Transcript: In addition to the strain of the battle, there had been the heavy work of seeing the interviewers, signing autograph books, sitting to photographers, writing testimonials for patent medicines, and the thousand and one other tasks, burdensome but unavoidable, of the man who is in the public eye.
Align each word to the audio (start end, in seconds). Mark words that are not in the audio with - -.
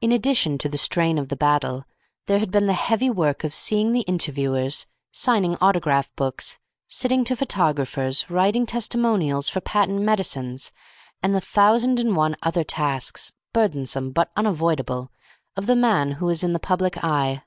In 0.00 0.12
addition 0.12 0.58
to 0.58 0.68
the 0.68 0.78
strain 0.78 1.18
of 1.18 1.28
the 1.28 1.34
battle, 1.34 1.86
there 2.26 2.38
had 2.38 2.52
been 2.52 2.68
the 2.68 2.72
heavy 2.72 3.10
work 3.10 3.42
of 3.42 3.52
seeing 3.52 3.90
the 3.90 4.02
interviewers, 4.02 4.86
signing 5.10 5.56
autograph 5.60 6.08
books, 6.14 6.60
sitting 6.86 7.24
to 7.24 7.34
photographers, 7.34 8.30
writing 8.30 8.64
testimonials 8.64 9.48
for 9.48 9.60
patent 9.60 10.02
medicines, 10.02 10.70
and 11.20 11.34
the 11.34 11.40
thousand 11.40 11.98
and 11.98 12.14
one 12.14 12.36
other 12.44 12.62
tasks, 12.62 13.32
burdensome 13.52 14.12
but 14.12 14.30
unavoidable, 14.36 15.10
of 15.56 15.66
the 15.66 15.74
man 15.74 16.12
who 16.12 16.28
is 16.28 16.44
in 16.44 16.52
the 16.52 16.60
public 16.60 17.02
eye. 17.02 17.42